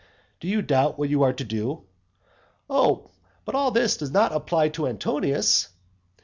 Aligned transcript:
Do 0.39 0.47
you 0.47 0.63
doubt 0.63 0.97
what 0.97 1.09
you 1.09 1.21
are 1.21 1.33
to 1.33 1.43
do? 1.43 1.83
"Oh, 2.67 3.11
but 3.45 3.53
all 3.53 3.69
this 3.69 3.97
does 3.97 4.09
not 4.09 4.31
apply 4.31 4.69
to 4.69 4.87
Antonius." 4.87 5.69